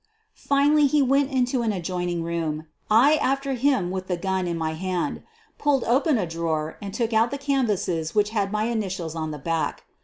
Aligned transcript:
Finally 0.33 0.87
he 0.87 0.99
went 0.99 1.29
into 1.29 1.61
an 1.61 1.71
adjoining 1.71 2.23
room— 2.23 2.65
I 2.89 3.17
after 3.17 3.53
him 3.53 3.91
with 3.91 4.07
the 4.07 4.17
gun 4.17 4.47
in 4.47 4.57
my 4.57 4.73
hand— 4.73 5.21
pulled 5.59 5.83
open 5.83 6.17
a 6.17 6.25
drawer 6.25 6.75
and 6.81 6.91
took 6.91 7.13
out 7.13 7.29
the 7.29 7.37
canvasses 7.37 8.15
which 8.15 8.31
had 8.31 8.51
my 8.51 8.63
initials 8.63 9.13
on 9.13 9.29
the 9.29 9.37
back. 9.37 9.83